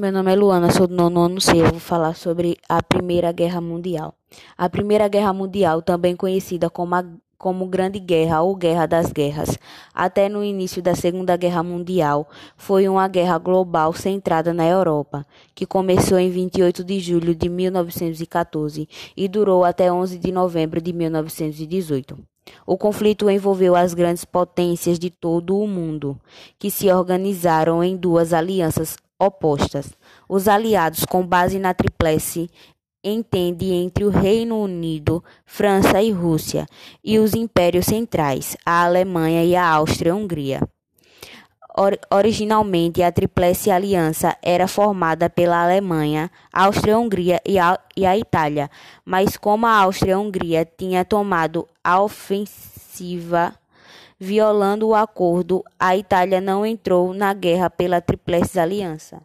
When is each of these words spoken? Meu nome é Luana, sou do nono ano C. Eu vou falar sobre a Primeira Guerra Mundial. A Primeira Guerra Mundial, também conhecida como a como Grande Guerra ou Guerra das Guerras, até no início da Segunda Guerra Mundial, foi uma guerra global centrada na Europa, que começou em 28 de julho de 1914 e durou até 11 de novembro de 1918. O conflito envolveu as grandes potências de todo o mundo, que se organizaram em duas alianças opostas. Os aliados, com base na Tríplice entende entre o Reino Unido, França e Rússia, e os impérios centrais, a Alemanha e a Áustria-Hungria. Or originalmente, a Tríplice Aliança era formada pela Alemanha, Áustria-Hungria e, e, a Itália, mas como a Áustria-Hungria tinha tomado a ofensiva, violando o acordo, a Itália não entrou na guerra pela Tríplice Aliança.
Meu 0.00 0.10
nome 0.10 0.32
é 0.32 0.34
Luana, 0.34 0.72
sou 0.72 0.86
do 0.86 0.94
nono 0.94 1.20
ano 1.20 1.42
C. 1.42 1.58
Eu 1.60 1.72
vou 1.72 1.78
falar 1.78 2.14
sobre 2.14 2.56
a 2.66 2.82
Primeira 2.82 3.30
Guerra 3.32 3.60
Mundial. 3.60 4.14
A 4.56 4.66
Primeira 4.66 5.06
Guerra 5.08 5.30
Mundial, 5.34 5.82
também 5.82 6.16
conhecida 6.16 6.70
como 6.70 6.94
a 6.94 7.04
como 7.36 7.66
Grande 7.66 7.98
Guerra 7.98 8.40
ou 8.40 8.56
Guerra 8.56 8.86
das 8.86 9.12
Guerras, 9.12 9.58
até 9.94 10.26
no 10.26 10.42
início 10.42 10.80
da 10.80 10.94
Segunda 10.94 11.36
Guerra 11.36 11.62
Mundial, 11.62 12.26
foi 12.56 12.88
uma 12.88 13.06
guerra 13.08 13.36
global 13.36 13.92
centrada 13.92 14.54
na 14.54 14.66
Europa, 14.66 15.26
que 15.54 15.66
começou 15.66 16.18
em 16.18 16.30
28 16.30 16.82
de 16.82 16.98
julho 16.98 17.34
de 17.34 17.50
1914 17.50 18.88
e 19.14 19.28
durou 19.28 19.64
até 19.64 19.92
11 19.92 20.18
de 20.18 20.32
novembro 20.32 20.80
de 20.80 20.94
1918. 20.94 22.18
O 22.66 22.78
conflito 22.78 23.28
envolveu 23.28 23.76
as 23.76 23.92
grandes 23.92 24.24
potências 24.24 24.98
de 24.98 25.10
todo 25.10 25.58
o 25.58 25.68
mundo, 25.68 26.18
que 26.58 26.70
se 26.70 26.90
organizaram 26.90 27.84
em 27.84 27.98
duas 27.98 28.32
alianças 28.32 28.96
opostas. 29.20 29.92
Os 30.28 30.48
aliados, 30.48 31.04
com 31.04 31.24
base 31.24 31.58
na 31.58 31.74
Tríplice 31.74 32.50
entende 33.04 33.66
entre 33.66 34.04
o 34.04 34.10
Reino 34.10 34.60
Unido, 34.60 35.22
França 35.44 36.02
e 36.02 36.10
Rússia, 36.10 36.66
e 37.04 37.18
os 37.18 37.34
impérios 37.34 37.86
centrais, 37.86 38.56
a 38.64 38.84
Alemanha 38.84 39.44
e 39.44 39.54
a 39.54 39.66
Áustria-Hungria. 39.66 40.60
Or 41.76 41.98
originalmente, 42.10 43.02
a 43.02 43.12
Tríplice 43.12 43.70
Aliança 43.70 44.36
era 44.42 44.66
formada 44.66 45.30
pela 45.30 45.62
Alemanha, 45.62 46.30
Áustria-Hungria 46.52 47.40
e, 47.46 47.56
e, 47.96 48.04
a 48.04 48.18
Itália, 48.18 48.68
mas 49.04 49.36
como 49.36 49.66
a 49.66 49.76
Áustria-Hungria 49.76 50.64
tinha 50.76 51.04
tomado 51.04 51.66
a 51.82 52.02
ofensiva, 52.02 53.54
violando 54.20 54.88
o 54.88 54.94
acordo, 54.94 55.64
a 55.78 55.96
Itália 55.96 56.42
não 56.42 56.66
entrou 56.66 57.14
na 57.14 57.32
guerra 57.32 57.70
pela 57.70 58.02
Tríplice 58.02 58.60
Aliança. 58.60 59.22